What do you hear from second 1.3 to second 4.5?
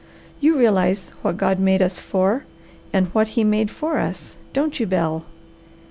God made us for and what He made for us,